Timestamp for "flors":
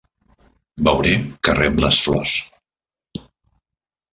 2.07-2.35